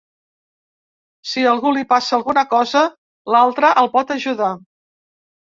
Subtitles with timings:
[1.31, 2.83] Si a algú li passa alguna cosa,
[3.35, 4.53] l’altre el pot ajudar.